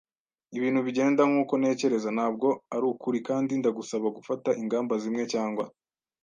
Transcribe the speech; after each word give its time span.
ibintu 0.57 0.79
bigenda, 0.87 1.21
nkuko 1.29 1.53
ntekereza, 1.59 2.09
ntabwo 2.17 2.47
arukuri. 2.75 3.17
Kandi 3.27 3.51
ndagusaba 3.59 4.07
gufata 4.17 4.49
ingamba 4.61 4.93
zimwe 5.03 5.23
cyangwa 5.33 5.65